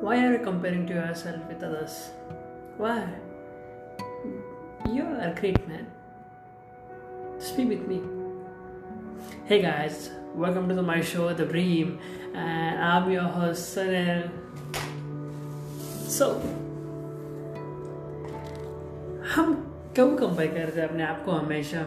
Why 0.00 0.24
are 0.24 0.32
you 0.32 0.38
comparing 0.38 0.86
to 0.86 0.94
yourself 0.94 1.46
with 1.46 1.62
others? 1.62 2.08
Why? 2.78 3.06
You 4.90 5.04
are 5.04 5.28
a 5.28 5.34
great 5.38 5.68
man. 5.68 5.88
Be 7.54 7.66
with 7.66 7.86
me. 7.86 8.00
Hey 9.44 9.60
guys, 9.60 10.08
welcome 10.34 10.70
to 10.70 10.74
the, 10.74 10.82
my 10.82 11.02
show, 11.02 11.34
The 11.34 11.44
Dream, 11.44 11.98
and 12.34 12.82
I'm 12.82 13.10
your 13.10 13.28
host, 13.28 13.76
Sunil. 13.76 14.30
So, 16.08 16.32
हम 19.34 19.54
क्यों 19.94 20.16
compare 20.16 20.54
करते 20.54 20.80
हैं 20.80 20.88
अपने 20.88 21.04
आप 21.04 21.24
को 21.24 21.32
हमेशा 21.32 21.82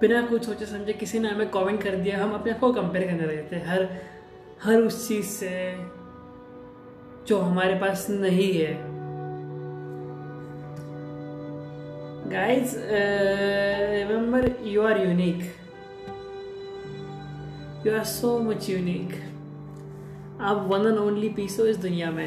बिना 0.00 0.26
कुछ 0.26 0.44
सोचे 0.46 0.66
समझे 0.66 0.92
किसी 0.92 1.18
ने 1.18 1.28
हमें 1.28 1.48
कमेंट 1.50 1.82
कर 1.82 1.96
दिया 1.96 2.22
हम 2.22 2.32
अपने 2.34 2.52
आप 2.52 2.60
को 2.60 2.72
कंपेयर 2.72 3.06
करने 3.10 3.26
लगते 3.26 3.56
हैं 3.56 3.66
हर 3.66 3.88
हर 4.64 4.80
उस 4.80 5.06
चीज़ 5.08 5.26
से 5.26 5.48
जो 7.28 7.38
हमारे 7.38 7.74
पास 7.80 8.06
नहीं 8.10 8.52
है। 8.52 8.72
Guys 12.30 12.74
remember 13.98 14.50
you 14.66 14.82
are 14.82 15.00
unique 15.00 15.42
you 17.86 17.92
are 17.92 18.04
so 18.04 18.38
much 18.38 18.68
unique 18.70 19.12
आप 20.40 20.66
वन 20.70 20.86
एंड 20.86 20.98
ओनली 20.98 21.28
पीस 21.28 21.58
हो 21.60 21.66
इस 21.66 21.76
दुनिया 21.76 22.10
में। 22.10 22.26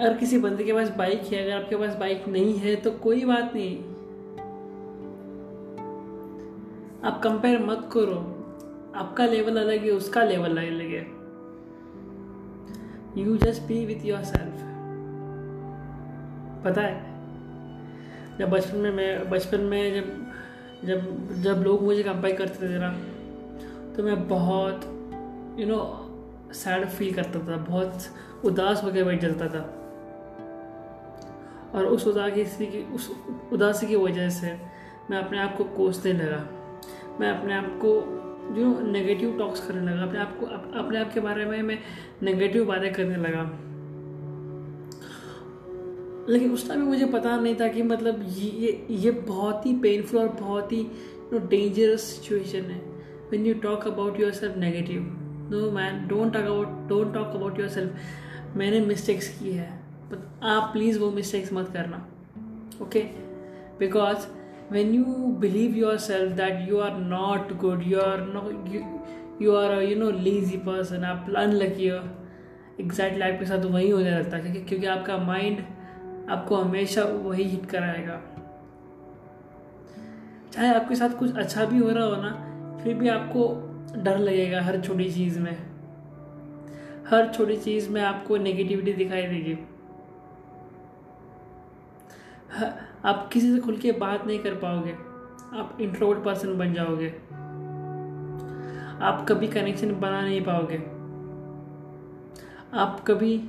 अगर 0.00 0.16
किसी 0.16 0.38
बंदे 0.38 0.64
के 0.64 0.72
पास 0.72 0.88
बाइक 0.96 1.22
है, 1.32 1.42
अगर 1.44 1.52
आपके 1.52 1.76
पास 1.76 1.94
बाइक 1.96 2.28
नहीं 2.28 2.54
है 2.58 2.74
तो 2.76 2.90
कोई 2.90 3.24
बात 3.24 3.54
नहीं। 3.54 3.97
आप 7.08 7.22
कंपेयर 7.22 7.58
मत 7.58 7.90
करो। 7.92 8.18
आपका 8.96 9.26
लेवल 9.26 9.56
अलग 9.56 9.84
है, 9.84 9.90
उसका 9.90 10.22
लेवल 10.24 10.50
अलग 10.50 10.90
है। 10.90 11.06
You 13.22 13.36
just 13.36 13.62
be 13.62 13.86
with 13.86 14.04
yourself 14.22 14.58
पता 16.64 16.80
है? 16.80 16.96
जब 18.38 18.50
बचपन 18.50 18.78
में 18.78 18.92
मैं, 18.92 19.30
बचपन 19.30 19.60
में 19.60 19.94
जब 19.94 20.28
जब 20.88 21.32
जब 21.42 21.62
लोग 21.62 21.82
मुझे 21.82 22.02
कंपेयर 22.02 22.36
करते 22.36 22.68
थे 22.68 22.78
ना 22.78 22.92
तो 23.96 24.02
मैं 24.02 24.28
बहुत 24.28 24.84
यू 25.60 25.66
नो 25.66 25.80
सैड 26.52 26.88
फील 26.88 27.14
करता 27.14 27.38
था। 27.38 27.56
बहुत 27.56 27.98
उदास 28.44 28.84
होकर 28.84 29.04
बैठ 29.04 29.20
जाता 29.20 29.48
था। 29.48 29.64
और 31.74 31.86
उस 31.86 32.06
उदासी 32.06 32.66
की, 32.66 32.94
उस 32.94 33.12
उदासी 33.52 33.86
की 33.86 33.96
वजह 33.96 34.28
से 34.28 34.58
मैं 35.10 35.18
अपने 35.18 35.38
आप 35.38 35.56
को 35.56 35.64
कोसने 35.64 36.12
लगा। 36.12 36.57
मैं 37.20 37.30
अपने 37.30 37.54
आप 37.54 37.78
को 37.84 37.94
जो 38.54 38.80
नेगेटिव 38.80 39.38
टॉक्स 39.38 39.66
करने 39.68 39.92
लगा 39.92 40.02
अपने 40.02 40.18
आप 40.18 40.36
को 40.40 40.46
अप, 40.46 40.72
अपने 40.74 40.98
आप 40.98 41.12
के 41.12 41.20
बारे 41.20 41.44
में 41.44 41.62
मैं 41.62 41.78
नेगेटिव 42.22 42.64
बातें 42.64 42.92
करने 42.92 43.16
लगा। 43.16 43.42
लेकिन 46.32 46.52
उस 46.52 46.68
टाइम 46.68 46.80
मुझे 46.80 47.06
पता 47.06 47.36
नहीं 47.40 47.54
था 47.54 47.68
कि 47.68 47.82
मतलब 47.82 48.24
ये 48.28 48.86
ये 48.90 49.10
बहुत 49.10 49.66
ही 49.66 49.74
पेनफुल 49.74 50.20
और 50.20 50.28
बहुत 50.28 50.72
ही 50.72 50.86
डेंजरस 51.34 52.00
सिचुएशन 52.00 52.70
है 52.70 52.78
when 53.30 53.46
you 53.46 53.54
talk 53.54 53.86
about 53.86 54.20
yourself 54.32 54.56
negative 54.56 55.02
no 55.50 55.70
man 55.70 56.06
don't 56.08 56.32
talk 56.32 56.44
about 56.44 56.88
don't 56.88 57.14
talk 57.14 57.26
about 57.26 57.60
yourself 57.68 58.56
मैंने 58.56 58.80
मिस्टेक्स 58.80 59.38
की 59.38 59.50
है 59.50 59.70
बट 60.10 60.44
आप 60.44 60.72
प्लीज़ 60.72 60.98
वो 60.98 61.10
मिस्टेक्स 61.10 61.52
मत 61.52 61.70
करना 61.72 62.06
okay 62.82 63.00
because 63.78 64.26
when 64.70 64.92
you 64.94 65.04
believe 65.40 65.76
yourself 65.76 66.36
that 66.38 66.66
you 66.68 66.80
are 66.86 66.96
not 67.00 67.52
good 67.60 67.84
you 67.90 68.00
are 68.00 68.20
no 68.32 68.42
you, 68.72 68.80
you 69.40 69.54
are 69.56 69.72
a 69.72 69.84
you 69.90 69.96
know 70.00 70.10
lazy 70.26 70.58
person 70.66 71.04
आप 71.04 71.26
unlucky 71.36 71.88
हो 71.88 72.00
exactly 72.80 73.22
आपके 73.22 73.46
साथ 73.46 73.64
वही 73.64 73.90
होने 73.90 74.10
लगता 74.10 74.36
है 74.36 74.42
क्योंकि 74.42 74.60
क्योंकि 74.60 74.86
आपका 74.86 75.16
माइंड 75.18 75.58
आपको 76.30 76.56
हमेशा 76.56 77.02
वही 77.02 77.44
हिट 77.44 77.66
कराएगा। 77.66 78.20
चाहे 80.52 80.74
आपके 80.74 80.94
साथ 80.94 81.18
कुछ 81.18 81.36
अच्छा 81.36 81.64
भी 81.64 81.78
हो 81.78 81.90
रहा 81.90 82.04
हो 82.04 82.16
ना 82.22 82.80
फिर 82.82 82.94
भी 82.94 83.08
आपको 83.08 83.48
डर 84.02 84.18
लगेगा 84.18 84.62
हर 84.62 84.80
छोटी 84.80 85.10
चीज़ 85.12 85.38
में। 85.38 85.56
हर 87.10 87.32
छोटी 87.34 87.56
चीज़ 87.56 87.90
में 87.90 88.00
आपको 88.02 88.36
नेगेटिविटी 88.36 88.92
दिखाई 88.92 89.22
देगी। 89.22 89.58
आप 93.04 93.28
किसी 93.32 93.52
से 93.52 93.60
खुल 93.60 93.76
के 93.76 93.92
बात 93.92 94.26
नहीं 94.26 94.38
कर 94.38 94.54
पाओगे। 94.54 94.92
आप 95.58 95.78
इंट्रोवर्ट 95.80 96.24
पर्सन 96.24 96.58
बन 96.58 96.72
जाओगे। 96.74 97.08
आप 99.02 99.24
कभी 99.28 99.48
कनेक्शन 99.48 99.92
बना 100.00 100.20
नहीं 100.20 100.40
पाओगे। 100.44 100.78
आप 102.74 103.04
कभी 103.06 103.40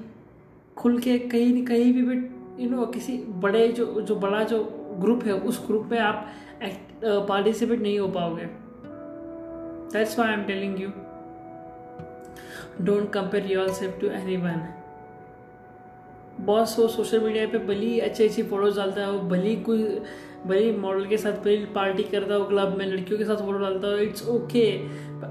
खुल 0.77 0.99
के 0.99 1.17
कहीं 1.19 1.65
कहीं 1.65 1.93
भी 1.93 2.63
यू 2.63 2.69
नो 2.69 2.85
किसी 2.85 3.17
बड़े 3.17 3.67
जो 3.67 3.85
जो 4.01 4.15
बड़ा 4.15 4.43
जो 4.43 4.63
ग्रुप 5.01 5.23
है, 5.23 5.33
उस 5.33 5.65
ग्रुप 5.67 5.89
में 5.91 5.99
आप 5.99 6.27
पार्टिसिपेट 7.03 7.81
नहीं 7.81 7.99
हो 7.99 8.07
पाओगे। 8.07 8.45
That's 9.93 10.17
why 10.19 10.27
I 10.27 10.33
am 10.33 10.43
telling 10.43 10.81
you 10.81 10.89
don't 12.85 13.09
compare 13.11 13.51
yourself 13.69 13.99
to 14.01 14.07
anyone 14.37 14.67
boss 16.45 16.77
वो 16.79 16.87
सोशल 16.87 17.19
मीडिया 17.19 17.45
पे 17.47 17.57
भली 17.67 17.99
अच्छी 17.99 18.23
अच्छी 18.23 18.43
फ़ोटोज़ 18.43 18.77
डालता 18.77 19.01
है, 19.01 19.11
वो 19.11 19.19
भली 19.29 19.55
कोई, 19.63 19.83
भली 20.47 20.71
मॉडल 20.73 21.05
के 21.05 21.17
साथ 21.17 21.39
भली 21.43 21.65
पार्टी 21.75 22.03
करता 22.03 22.33
है, 22.33 22.39
वो 22.39 22.45
क्लब 22.45 22.77
में 22.77 22.85
लड़कियों 22.85 23.17
के 23.19 23.25
साथ 23.25 23.35
फ़ोटो 23.37 23.59
डालता 23.59 23.87
है 23.87 24.03
इट्स 24.05 24.27
ओके 24.29 24.65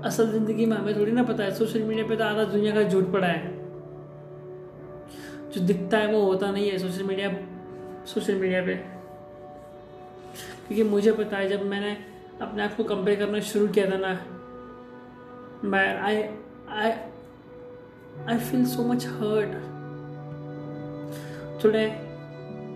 असल 0.05 0.31
ज़िंदगी 0.33 0.67
में 0.67 0.77
हमें 0.77 0.99
थोड़ी 0.99 1.13
ना 1.13 1.23
पता 1.23 1.45
है, 1.45 1.55
सोशल 1.55 1.83
मीडिया 1.83 2.07
पे 2.07 2.17
तो 2.17 2.25
आधा 2.25 2.45
दुनिया 2.45 2.75
का 2.75 2.83
झूठ 2.83 3.05
पड़ा 3.13 3.27
है। 3.27 3.57
जो 5.53 5.61
दिखता 5.67 5.99
है 5.99 6.13
वो 6.13 6.21
होता 6.23 6.51
नहीं 6.51 6.71
है 6.71 6.79
सोशल 6.79 7.03
मीडिया 7.05 7.31
सोशल 8.07 8.35
मीडिया 8.35 8.61
पे। 8.63 8.75
क्योंकि 10.67 10.83
मुझे 10.85 11.13
पता 11.13 11.37
है, 11.37 11.49
जब 11.49 11.65
मैंने 11.67 11.97
अपने 12.43 12.63
आप 12.63 12.77
को 12.77 12.85
कंपेयर 12.85 13.19
करना 13.19 13.41
शुरू 13.43 13.69
किया 13.69 13.91
था 13.91 13.97
ना, 13.99 14.13
मैं 15.65 15.87
I 15.99 16.23
I 16.71 16.91
I 18.29 18.39
feel 18.41 18.65
so 18.67 18.83
much 18.85 19.07
hurt 19.07 19.68
today, 21.63 21.99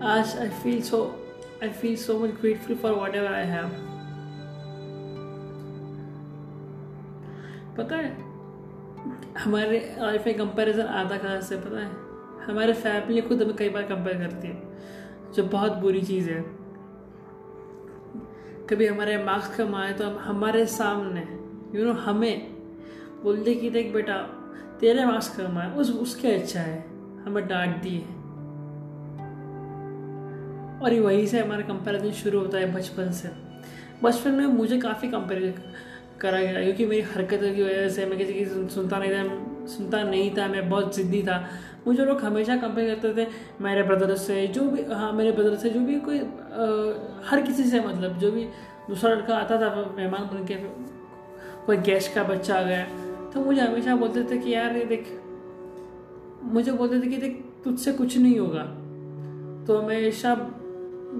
as 0.01 0.35
i 0.35 0.49
feel 0.49 0.81
so, 0.81 1.15
i 1.61 1.69
feel 1.69 1.97
so 1.97 2.19
much 2.19 2.31
grateful 2.41 2.75
for 2.75 2.91
whatever 2.93 3.29
i 3.29 3.45
have. 3.45 3.69
पता 7.77 7.95
है, 7.95 8.17
हमारे 9.37 9.95
लाइफ 9.99 10.25
में 10.25 10.37
कंपैरिजन 10.37 10.81
आता 10.81 11.17
कहाँ 11.17 11.41
से 11.41 11.57
पता 11.57 11.79
है? 11.79 11.91
हमारे 12.45 12.73
फैमिली 12.73 13.21
खुद 13.21 13.43
हमें 13.43 13.55
कई 13.55 13.69
बार 13.69 13.83
कंपेयर 13.83 14.17
करती 14.17 14.47
है, 14.47 14.61
जो 15.33 15.43
बहुत 15.43 15.71
बुरी 15.71 16.01
चीज़ 16.01 16.29
है। 16.29 16.41
कभी 18.69 18.87
हमारे 18.87 19.23
मार्क्स 19.23 19.57
कम 19.57 19.75
आए 19.75 19.93
तो 19.93 20.09
हम, 20.09 20.17
हमारे 20.17 20.65
सामने 20.65 21.21
यू 21.79 21.85
नो 21.85 21.93
हमें 21.93 22.53
बोलते 23.23 23.55
कि 23.55 23.69
देख 23.69 23.93
बेटा, 23.93 24.17
तेरे 24.79 25.05
मार्क्स 25.05 25.37
कम 25.37 25.57
आए, 25.57 25.75
उस, 25.75 25.91
उसके 25.91 26.27
अच्छा 26.27 26.59
है, 26.59 26.85
हमें 27.25 27.47
डांट 27.47 27.81
दी 27.81 27.97
है। 27.97 28.22
और 30.83 30.99
वहीं 30.99 31.25
से 31.27 31.39
हमारा 31.39 31.61
कंपैरिजन 31.67 32.11
शुरू 32.13 32.39
होता 32.39 32.57
है 32.57 32.73
बचपन 32.73 33.11
से। 33.11 33.29
बचपन 34.03 34.31
में 34.31 34.45
मुझे 34.47 34.77
काफ़ी 34.79 35.07
कंपेयर 35.09 35.53
करा 36.21 36.39
गया 36.39 36.61
क्योंकि 36.63 36.85
मेरी 36.85 37.01
हरकतों 37.03 37.53
की 37.55 37.63
वजह 37.63 37.89
से 37.89 38.05
मैं 38.05 38.17
किसी 38.17 38.33
की 38.33 38.45
सुनता 38.45 38.97
नहीं 38.99 39.11
था 39.11 39.65
सुनता 39.67 40.01
नहीं 40.03 40.29
था 40.37 40.47
मैं 40.47 40.69
बहुत 40.69 40.95
ज़िद्दी 40.95 41.21
था। 41.23 41.37
मुझे 41.87 42.05
लोग 42.05 42.21
हमेशा 42.21 42.55
कंपेयर 42.57 42.95
करते 42.95 43.13
थे 43.17 43.27
मेरे 43.61 43.83
ब्रदर 43.83 44.15
से 44.15 44.45
जो 44.47 44.69
भी 44.69 44.83
हाँ 44.93 45.11
मेरे 45.13 45.31
ब्रदर 45.31 45.55
से 45.55 45.69
जो 45.69 45.79
भी 45.79 45.99
कोई 45.99 46.19
आ, 46.19 46.25
हर 47.29 47.41
किसी 47.41 47.63
से 47.63 47.79
मतलब 47.79 48.17
जो 48.17 48.31
भी 48.31 48.43
दूसरा 48.89 49.13
लड़का 49.13 49.35
आता 49.37 49.57
था 49.61 49.93
मेहमान 49.97 50.23
बन 50.23 50.45
के 50.45 50.55
कोई 51.65 51.77
गेस्ट 51.77 52.13
का 52.15 52.23
बच्चा 52.23 52.55
आ 52.55 52.61
गया 52.61 52.83
तो 53.33 53.43
मुझे 53.45 53.61
हमेशा 53.61 53.95
बोलते 53.95 54.23
थे 54.23 54.37
कि 54.37 54.53
यार 54.53 54.75
ये 54.77 54.85
देख 54.85 55.07
मुझे 56.53 56.71
बोलते 56.71 56.99
थे 57.01 57.09
कि 57.09 57.17
देख 57.17 57.43
तुझसे 57.63 57.91
कुछ 57.91 58.17
नहीं 58.17 58.39
होगा। 58.39 58.63
तो 59.67 59.77
हमेशा 59.77 60.33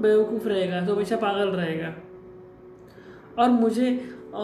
बेवकूफ़ 0.01 0.48
रहेगा 0.48 0.86
तो 0.86 0.94
हमेशा 0.95 1.16
पागल 1.16 1.50
रहेगा। 1.50 1.94
और 3.40 3.50
मुझे 3.50 3.90
आ, 4.36 4.44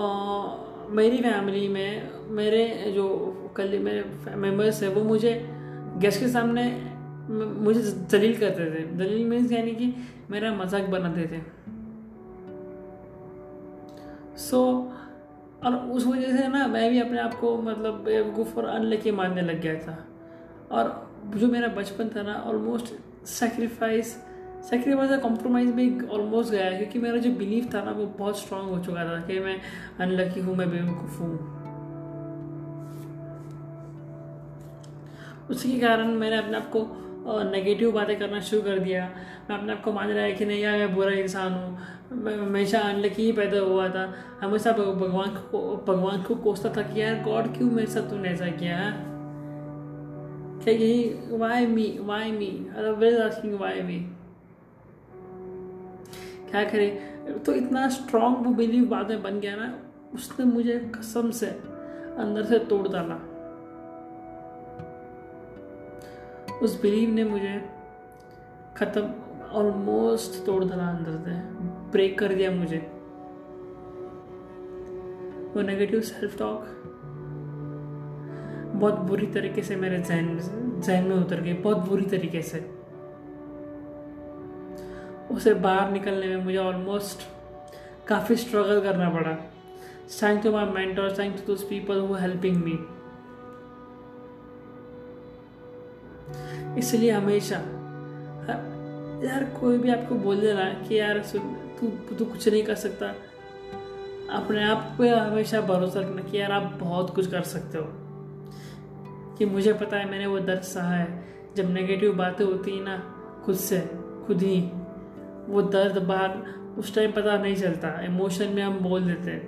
मेरी 0.90 1.18
फैमिली 1.18 1.68
में 1.68 2.30
मेरे 2.32 2.92
जो 2.96 3.06
कल 3.58 3.78
मेरे 3.80 4.36
मेंबर्स 4.36 4.82
है 4.84 4.90
वो 4.90 5.04
मुझे 5.04 5.34
गेस्ट 5.98 6.20
के 6.20 6.28
सामने 6.28 6.64
मुझे 7.30 7.82
दलील 8.12 8.38
करते 8.40 8.66
थे। 8.66 8.84
दलील 8.98 9.26
मीन्स 9.26 9.52
यानी 9.52 9.72
कि 9.72 9.94
मेरा 10.32 10.54
मज़ाक 10.54 10.90
बनाते 10.90 11.26
थे। 11.28 11.42
सो 14.38 14.58
so, 14.58 15.66
और 15.66 15.76
उस 15.92 16.06
वजह 16.08 16.38
से 16.38 16.48
ना 16.48 16.68
मैं 16.68 16.90
भी 16.90 17.00
अपने 17.00 17.20
आप 17.20 17.34
को 17.34 17.58
मतलब 17.62 18.04
बेवकूफ़ 18.04 18.56
और 18.58 18.66
अन 18.66 18.76
अनलकी 18.76 19.12
मानने 19.12 19.42
लग 19.42 19.62
गया 19.62 19.76
था। 19.80 19.98
और 20.72 20.86
जो 21.36 21.48
मेरा 21.48 21.68
बचपन 21.68 22.10
था 22.10 22.22
ना 22.22 22.34
ऑलमोस्ट 22.48 22.94
सेक्रीफाइस 23.28 24.16
सेक्रीफाइस 24.62 25.10
का 25.10 25.18
कॉम्प्रोमाइज़ 25.18 25.72
भी 25.72 26.08
ऑलमोस्ट 26.08 26.52
गया 26.52 26.72
क्योंकि 26.72 27.00
मेरा 27.00 27.18
जो 27.18 27.32
बिलीव 27.32 27.70
था 27.74 27.84
ना, 27.84 27.92
वो 27.92 28.06
बहुत 28.18 28.40
स्ट्रांग 28.40 28.70
हो 28.70 28.80
चुका 28.80 29.06
था 29.06 29.20
कि 29.28 29.40
मैं 29.40 29.56
अनलकी 30.00 30.40
हूँ, 30.40 30.56
मैं 30.56 30.70
बेवकूफ़ 30.72 31.20
हूँ। 31.20 31.58
उसी 35.50 35.72
के 35.72 35.80
कारण 35.80 36.08
मैंने 36.14 36.38
अपने 36.38 36.58
आप 36.58 36.70
को 36.76 36.88
नेगेटिव 37.52 37.92
बातें 37.92 38.18
करना 38.20 38.40
शुरू 38.40 38.62
कर 38.62 38.80
दिया। 38.80 39.10
मैं 39.50 39.58
अपने 39.58 39.72
आप 39.74 39.82
को 39.84 39.92
मान 39.94 40.10
रहा 40.10 40.24
है 40.24 40.34
कि 40.34 40.46
नहीं 40.46 40.62
यार, 40.62 40.78
मैं 40.78 40.96
बुरा 40.96 41.12
इंसान 41.12 41.54
हूँ। 41.54 42.22
मैं 42.24 42.38
हमेशा 42.38 42.80
अनलकी 42.80 43.24
ही 43.24 43.32
पैदा 43.32 43.60
हुआ 43.60 43.88
था। 43.90 44.14
हमेशा 44.42 44.72
भगवान 44.72 45.30
को 45.52 45.60
भगवान 45.88 46.22
को 46.24 46.36
कोसता 46.36 46.70
था 46.78 46.82
कि 46.82 47.02
यार 47.02 47.22
गॉड 47.24 47.48
क्यों 47.58 47.72
मेरे 47.72 47.88
साथ 47.88 48.10
तूने 48.10 48.30
ऐसा 48.30 48.48
किया, 48.52 48.78
है? 48.78 48.92
क्या 50.64 50.74
यही 50.74 51.38
why 51.38 51.66
me 51.66 51.98
why 52.02 52.32
me 52.32 52.48
well 53.00 53.22
asking 53.22 53.60
why 53.60 53.82
me 53.82 54.00
क्या 56.50 56.64
करे? 56.64 56.88
तो 57.46 57.54
इतना 57.54 57.88
स्ट्रांग 57.90 58.36
वो 58.36 58.54
बिलीव 58.54 58.86
बाद 58.90 59.10
में 59.10 59.22
बन 59.24 59.40
गया 59.40 59.56
ना, 59.56 59.74
उसने 60.14 60.46
मुझे 60.46 60.78
कसम 60.96 61.30
से 61.32 61.48
अंदर 62.20 62.46
से 62.46 62.60
तोड़ 62.60 62.88
डाला। 62.88 63.16
उस 66.58 66.82
बिलीव 66.82 67.10
ने 67.10 67.24
मुझे 67.24 67.58
ख़त्म 68.78 69.02
ऑलमोस्ट 69.52 70.46
तोड़ 70.46 70.64
डाला 70.64 70.88
अंदर 70.88 71.12
से 71.26 71.36
ब्रेक 71.92 72.18
कर 72.20 72.34
दिया 72.34 72.52
मुझे। 72.52 72.78
वो 75.56 75.62
नेगेटिव 75.62 76.02
सेल्फ 76.02 76.38
टॉक 76.40 76.66
बहुत 78.76 79.00
बुरी 79.00 79.28
तरीके 79.28 79.62
से 79.62 79.76
मेरे 79.76 79.98
जहन 80.00 80.26
में 80.26 80.82
जहन 80.82 81.08
में 81.08 81.16
उतर 81.16 81.42
गई, 81.42 81.54
बहुत 81.54 81.78
बुरी 81.78 82.06
तरीके 82.06 82.42
से। 82.42 82.60
उसे 85.32 85.54
बाहर 85.54 85.92
निकलने 85.92 86.28
में 86.28 86.44
मुझे 86.44 86.58
ऑलमोस्ट 86.58 87.20
काफ़ी 88.08 88.36
स्ट्रगल 88.36 88.82
करना 88.82 89.10
पड़ा। 89.10 89.32
Thank 90.24 90.44
to 90.44 90.52
my 90.52 90.66
mentors 90.66 91.20
thank 91.20 91.36
to 91.36 91.42
those 91.48 91.64
people 91.64 92.00
who 92.00 92.14
helping 92.14 92.64
me 92.64 92.80
इसलिए 96.80 97.12
हमेशा 97.12 97.56
यार 99.26 99.44
कोई 99.62 99.78
भी 99.78 99.90
आपको 99.90 100.16
बोल 100.16 100.40
देना 100.40 100.74
कि 100.74 101.00
यार 101.00 101.20
तू 101.20 101.88
तू 102.16 102.26
कुछ 102.26 102.50
नहीं 102.50 102.64
कर 102.64 102.76
सकता। 102.76 103.08
अपने 104.32 104.64
आप 104.64 104.96
पे 104.98 105.10
हमेशा 105.10 105.62
भरोसा 105.62 106.00
रखना 106.00 106.22
कि 106.22 106.42
यार 106.42 106.52
आप 106.52 106.64
बहुत 106.64 107.16
कुछ 107.16 107.32
कर 107.32 107.42
सकते 107.42 107.78
हो। 107.78 107.86
कि 109.38 109.46
मुझे 109.46 109.74
पता 109.74 109.98
है 109.98 110.10
मैंने 110.12 110.28
वो 110.28 110.40
दर्द 110.40 110.62
सहा 110.62 110.94
है। 110.94 111.26
जब 111.56 111.70
नेगेटिव 111.70 112.14
बातें 112.14 112.46
होती 112.46 112.72
हैं 112.72 112.84
ना, 112.84 112.98
खुद 113.46 113.56
से, 113.56 113.80
खुद 114.28 114.42
ही। 114.42 114.72
वो 115.50 115.62
दर्द 115.62 115.98
बाहर 115.98 116.38
उस 116.78 116.96
टाइम 116.96 117.12
पता 117.12 117.38
नहीं 117.38 117.56
चलता। 117.56 118.02
इमोशन 118.02 118.48
में 118.48 118.64
हम 118.64 118.80
बोल 118.80 119.06
देते 119.06 119.32
हैं। 119.32 119.48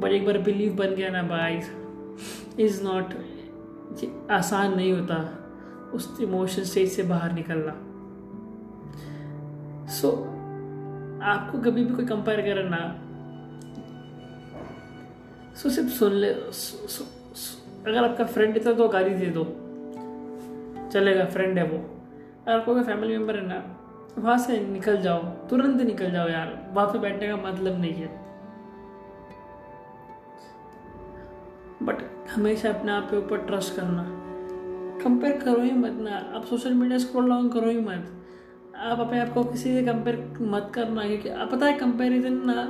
बट 0.00 0.08
एक 0.08 0.26
बार 0.26 0.38
बिलीव 0.38 0.76
बन 0.76 0.94
गया 0.94 1.08
ना 1.08 1.22
बाई 1.22 1.60
इज़ 2.64 2.82
नॉट 2.84 3.14
आसान 4.30 4.76
नहीं 4.76 4.92
होता 4.92 5.38
उस 5.94 6.18
इमोशन 6.20 6.64
स्टेज 6.64 6.92
से 6.92 7.02
बाहर 7.02 7.32
निकलना। 7.32 7.72
सो 9.86 10.08
so, 10.08 10.16
आपको 11.22 11.58
कभी 11.58 11.84
भी 11.84 11.94
कोई 11.94 12.04
कंपेयर 12.04 12.40
करे 12.40 12.62
ना 12.64 12.98
सो 15.54 15.70
सिर्फ़ 15.70 15.90
सुन 15.90 16.12
ले 16.12 16.34
सो, 16.34 16.88
सो, 16.88 17.04
सो, 17.34 17.90
अगर 17.90 18.04
आपका 18.04 18.24
फ्रेंड 18.24 18.56
इतना 18.56 18.72
तो 18.72 18.88
गाली 18.88 19.14
दे 19.14 19.26
दो। 19.26 19.44
चलेगा 20.90 21.24
फ्रेंड 21.24 21.58
है 21.58 21.64
वो। 21.64 21.78
अगर 22.48 22.60
कोई 22.60 22.82
फैमिली 22.82 23.16
मेंबर 23.18 23.36
है 23.36 23.46
ना 23.46 23.81
वहाँ 24.18 24.38
से 24.38 24.66
निकल 24.66 24.96
जाओ। 24.96 25.22
तुरंत 25.22 25.80
निकल 25.80 26.10
जाओ 26.10 26.28
यार। 26.28 26.70
वहाँ 26.72 26.92
पे 26.92 26.98
बैठने 26.98 27.28
का 27.28 27.36
मतलब 27.36 27.80
नहीं 27.80 27.92
है। 27.92 28.22
बट 31.82 32.28
हमेशा 32.30 32.68
अपने 32.68 32.92
आप 32.92 33.10
के 33.10 33.16
ऊपर 33.16 33.38
ट्रस्ट 33.38 33.76
करना। 33.76 34.04
कंपेयर 35.04 35.40
करो 35.40 35.60
ही 35.60 35.72
मत 35.72 35.92
ना 35.92 36.36
आप 36.36 36.44
सोशल 36.44 36.74
मीडिया 36.74 36.98
स्क्रॉल 36.98 37.28
डाउन 37.28 37.48
करो 37.48 37.70
ही 37.70 37.80
मत। 37.80 38.12
आप 38.76 39.00
अपने 39.00 39.20
आप 39.20 39.32
को 39.32 39.44
किसी 39.44 39.74
से 39.74 39.82
कंपेयर 39.82 40.38
मत 40.40 40.70
करना, 40.74 41.06
क्योंकि 41.06 41.28
आप 41.28 41.50
पता 41.52 41.66
है 41.66 41.72
कंपेरिजन 41.72 42.42
ना 42.44 42.62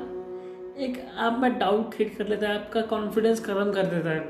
एक 0.85 1.06
आप 1.19 1.39
में 1.39 1.59
डाउट 1.59 1.94
क्रिएट 1.94 2.19
कर 2.19 2.29
लेता 2.29 2.49
है, 2.49 2.61
आपका 2.61 2.81
कॉन्फिडेंस 2.81 3.44
खत्म 3.44 3.73
कर 3.73 3.87
देता 3.87 4.11
है। 4.11 4.21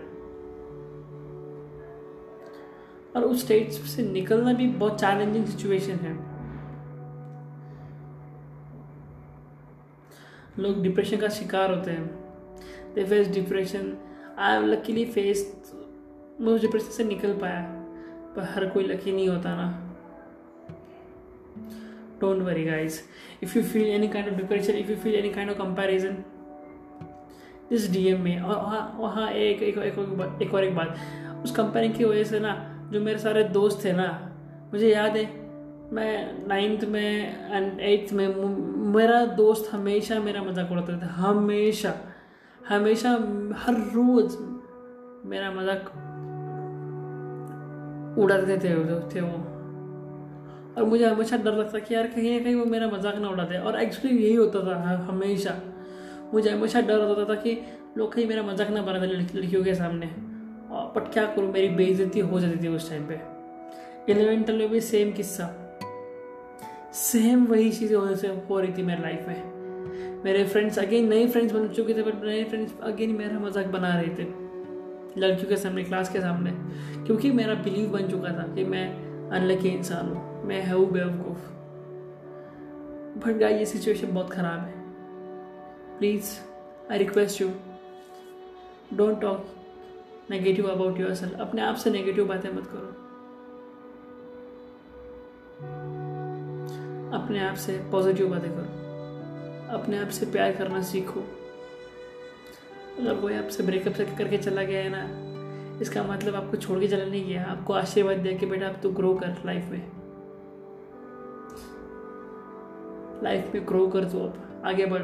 और 3.17 3.23
उस 3.23 3.45
स्टेज 3.45 3.73
से 3.73 4.03
निकलना 4.03 4.53
भी 4.53 4.69
बहुत 4.69 5.01
चैलेंजिंग 5.01 5.47
सिचुएशन 5.47 5.93
है। 5.93 6.32
लोग 10.59 10.83
डिप्रेशन 10.83 11.17
का 11.17 11.29
शिकार 11.29 11.75
होते 11.75 11.91
हैं। 11.91 12.07
They 12.95 13.05
face 13.05 13.29
depression 13.29 13.93
I 14.39 14.53
have 14.53 14.67
luckily 14.67 15.05
face 15.05 15.47
मैं 16.41 16.53
उस 16.53 16.61
डिप्रेशन 16.61 16.91
से 16.91 17.05
निकल 17.05 17.33
पाया 17.33 17.61
पर 18.37 18.43
हर 18.55 18.67
कोई 18.67 18.85
लकी 18.85 19.13
नहीं 19.13 19.29
होता 19.29 19.55
ना। 19.57 19.89
Don't 22.21 22.43
worry 22.43 22.65
guys 22.65 23.01
if 23.43 23.59
you 23.59 23.65
feel 23.65 23.87
any 23.87 24.09
kind 24.09 24.29
of 24.29 24.37
depression 24.37 24.73
if 24.73 24.91
you 24.91 24.97
feel 24.97 25.15
any 25.15 25.31
kind 25.31 25.51
of 25.51 25.59
comparison 25.59 26.17
इस 27.73 27.91
डी 27.93 28.07
एम 28.09 28.21
में 28.21 28.41
और 28.41 28.57
वहाँ 28.97 29.31
एक 29.31 29.63
एक 29.63 29.79
एक, 29.79 29.99
एक 30.43 30.55
और 30.55 30.65
एक 30.65 30.75
बात। 30.77 30.97
उस 31.45 31.55
कंपेयरिंग 31.57 31.95
की 31.95 32.05
वजह 32.05 32.25
से 32.25 32.41
ना 32.41 32.55
जो 32.93 33.01
मेरे 33.01 33.19
सारे 33.19 33.45
दोस्त 33.45 33.85
थे 33.85 33.93
ना 33.93 34.09
मुझे 34.73 34.89
याद 34.89 35.17
है 35.17 35.25
मैं 35.93 36.47
नाइन्थ 36.49 36.85
में 36.85 37.53
एंड 37.53 37.81
एट्थ 37.81 38.13
में 38.13 38.29
मेरा 38.93 39.25
दोस्त 39.37 39.69
हमेशा 39.73 40.19
मेरा 40.21 40.43
मज़ाक 40.43 40.71
उड़ाते 40.73 40.93
थे 40.93 41.07
हमेशा। 41.15 41.93
हमेशा 42.69 43.11
हर 43.59 43.75
रोज़ 43.95 44.37
मेरा 45.29 45.51
मज़ाक 45.53 45.91
उड़ाते 48.19 48.57
थे 48.59 48.71
थे 49.11 49.21
वो। 49.21 49.39
और 50.77 50.85
मुझे 50.85 51.05
हमेशा 51.07 51.37
डर 51.37 51.53
लगता 51.53 51.79
कि 51.79 51.95
यार 51.95 52.07
कहीं 52.07 52.39
ना 52.39 52.45
कहीं 52.45 52.55
वो 52.55 52.65
मेरा 52.65 52.87
मज़ाक 52.89 53.17
ना 53.17 53.29
उड़ाते। 53.29 53.59
और 53.59 53.81
एक्चुअली 53.81 54.17
यही 54.17 54.35
होता 54.35 54.61
था 54.67 54.77
हमेशा। 55.09 55.55
मुझे 56.35 56.51
हमेशा 56.51 56.81
डर 56.81 57.01
होता 57.01 57.25
था 57.25 57.41
कि 57.41 57.59
लोग 57.97 58.13
कहीं 58.15 58.27
मेरा 58.27 58.43
मज़ाक 58.43 58.71
ना 58.71 58.83
बना 58.83 59.05
लड़कियों 59.05 59.65
के 59.65 59.75
सामने। 59.75 60.07
बट 60.95 61.13
क्या 61.13 61.25
करूँ, 61.27 61.53
मेरी 61.53 61.69
बेइज्जती 61.69 62.21
हो 62.21 62.41
जाती 62.41 62.63
थी 62.63 62.69
उस 62.69 62.89
टाइम 62.91 63.07
पे। 63.07 63.21
इलेवेंथ 64.13 64.51
में 64.51 64.69
भी 64.71 64.81
सेम 64.81 65.13
किस्सा। 65.13 65.62
सेम 66.93 67.45
वही 67.47 67.71
चीज़ें 67.73 67.97
होने 67.97 68.17
से 68.17 68.29
हो 68.51 68.61
रही 68.61 68.73
थी 68.73 68.83
मेरी 68.83 69.03
लाइफ 69.03 69.29
में। 69.29 70.23
मेरे 70.25 70.45
फ्रेंड्स 70.45 70.79
अगेन 70.79 71.09
नए 71.09 71.27
फ्रेंड्स 71.27 71.53
बन 71.55 71.69
चुके 71.69 71.95
थे 71.95 72.03
बट 72.03 72.25
नए 72.25 72.43
फ्रेंड्स 72.45 72.73
अगेन 72.83 73.11
मेरा 73.11 73.39
मज़ाक 73.39 73.67
बना 73.67 73.95
रहे 73.95 74.09
थे। 74.09 74.27
लड़कियों 75.21 75.49
के 75.49 75.57
सामने 75.57 75.85
क्लास 75.85 76.13
के 76.13 76.21
सामने। 76.21 76.51
क्योंकि 77.07 77.31
मेरा 77.31 77.55
बिलीव 77.55 77.89
बन 77.91 78.09
चुका 78.09 78.29
था 78.29 78.47
कि 78.55 78.65
मैं 78.65 78.87
अनलकी 79.31 79.69
इंसान 79.69 80.09
हूँ। 80.09 80.45
मैं 80.45 80.65
हूँ 80.67 80.87
बेवकूफ़। 80.93 81.51
बट 83.19 83.39
गाय 83.39 83.59
ये 83.59 83.67
सिचुएशन 83.67 84.13
बहुत 84.15 84.31
ख़राब 84.31 84.61
है। 84.61 84.81
Please 85.99 86.39
I 86.93 86.99
request 86.99 87.41
you 87.41 87.49
don't 88.95 89.21
talk 89.21 89.47
negative 90.31 90.69
about 90.69 91.01
yourself 91.15 91.41
अपने 91.41 91.63
आप 91.63 91.77
से 91.77 91.91
नेगेटिव 91.91 92.27
बातें 92.27 92.51
मत 92.51 92.67
करो। 92.67 93.12
अपने 97.13 97.41
आप 97.41 97.55
से 97.55 97.73
पॉजिटिव 97.93 98.29
बातें 98.31 98.51
करो। 98.51 99.75
अपने 99.75 99.99
आप 99.99 100.09
से 100.09 100.27
प्यार 100.27 100.53
करना 100.53 100.83
सीखो। 100.83 101.21
अगर 103.01 103.21
कोई 103.21 103.35
आपसे 103.35 103.63
ब्रेकअप 103.63 103.95
से 103.95 104.05
करके 104.19 104.39
चला 104.39 104.63
गया 104.63 104.83
है 104.83 104.89
ना, 104.89 105.79
इसका 105.81 106.03
मतलब 106.03 106.35
आपको 106.35 106.57
छोड़ 106.57 106.79
के 106.81 106.89
चला 106.89 107.05
नहीं 107.05 107.25
गया, 107.27 107.45
आपको 107.45 107.73
आशीर्वाद 107.73 108.19
दिया 108.19 108.37
कि 108.39 108.47
बेटा 108.47 108.67
आप 108.69 108.79
तो 108.83 108.91
ग्रो 108.91 109.15
कर 109.15 109.43
लाइफ 109.47 109.71
में। 109.71 109.91
लाइफ 113.25 113.55
में 113.55 113.67
ग्रो 113.69 113.87
कर 113.89 114.05
दो 114.05 114.27
आप 114.27 114.63
आगे 114.67 114.87
बढ़। 114.87 115.03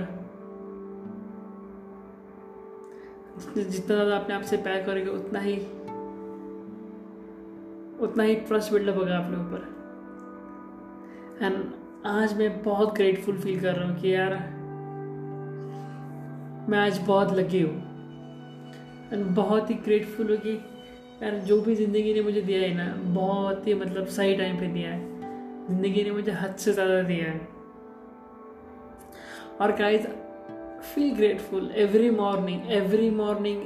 जितना 3.48 3.94
ज़्यादा 3.94 4.16
अपने 4.16 4.34
आप 4.34 4.42
से 4.42 4.56
प्यार 4.56 4.82
करोगे, 4.82 5.10
उतना 5.10 5.40
ही 5.40 5.56
उतना 8.00 8.22
ही 8.22 8.34
ट्रस्ट 8.36 8.72
बिल्डअप 8.72 8.96
होगा 8.96 9.16
अपने 9.18 9.36
ऊपर। 9.36 9.60
एंड 11.42 11.56
आज 12.06 12.36
मैं 12.38 12.62
बहुत 12.62 12.94
ग्रेटफुल 12.94 13.38
फील 13.38 13.60
कर 13.60 13.74
रहा 13.74 13.88
हूँ 13.88 14.00
कि 14.00 14.14
यार, 14.14 14.32
मैं 16.70 16.78
आज 16.78 16.98
बहुत 16.98 17.32
लकी 17.32 17.60
हूँ। 17.60 17.76
एंड 19.12 19.24
बहुत 19.26 19.70
ही 19.70 19.74
ग्रेटफुल 19.74 20.30
हूँ 20.30 20.36
कि 20.36 20.52
यार, 21.22 21.38
जो 21.38 21.60
भी 21.60 21.74
ज़िंदगी 21.74 22.14
ने 22.14 22.22
मुझे 22.22 22.40
दिया 22.42 22.60
है 22.60 22.74
ना, 22.74 22.86
बहुत 23.14 23.66
ही 23.66 23.74
मतलब 23.74 24.06
सही 24.06 24.36
टाइम 24.36 24.58
पे 24.60 24.66
दिया 24.66 24.90
है। 24.90 25.00
ज़िंदगी 25.68 26.04
ने 26.04 26.10
मुझे 26.10 26.32
हद 26.32 26.54
से 26.56 26.72
ज़्यादा 26.72 27.02
दिया 27.02 27.26
है। 27.26 27.48
और 29.60 29.76
guys 29.76 30.06
feel 30.84 31.14
grateful 31.14 31.70
every 31.76 32.10
morning 32.10 32.70
every 32.72 33.10
morning 33.10 33.62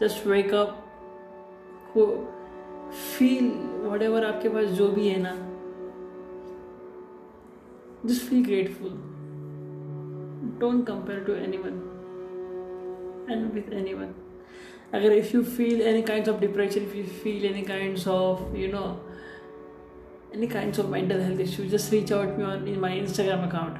just 0.00 0.26
wake 0.26 0.54
up 0.54 0.76
को 1.94 2.06
फील 2.90 3.50
वट 3.88 4.02
एवर 4.02 4.24
आपके 4.24 4.48
पास 4.48 4.64
जो 4.64 4.88
भी 4.88 5.08
है 5.08 5.20
ना 5.22 5.43
just 8.06 8.22
feel 8.22 8.42
grateful. 8.44 8.90
Don't 10.58 10.84
compare 10.84 11.24
to 11.24 11.34
anyone. 11.34 11.80
And 13.28 13.54
with 13.54 13.72
anyone. 13.72 14.14
Agar 14.92 15.10
if 15.12 15.32
you 15.32 15.42
feel 15.44 15.82
any 15.82 16.02
kinds 16.02 16.28
of 16.28 16.40
depression 16.40 16.84
if 16.84 16.94
you 16.94 17.04
feel 17.04 17.46
any 17.50 17.62
kinds 17.62 18.06
of 18.06 18.56
you 18.56 18.68
know 18.68 19.00
any 20.32 20.46
kinds 20.46 20.78
of 20.78 20.90
mental 20.90 21.20
health 21.20 21.40
issues 21.40 21.70
just 21.70 21.90
reach 21.90 22.12
out 22.12 22.26
to 22.26 22.36
me 22.38 22.44
on 22.44 22.68
in 22.68 22.80
my 22.80 22.90
instagram 22.90 23.48
account. 23.48 23.78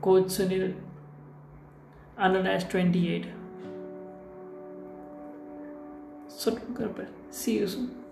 Coach 0.00 0.32
sunil 0.38 0.74
ananas28 2.18 3.26
so 6.28 6.58
see 7.30 7.58
you 7.58 7.68
soon 7.68 8.05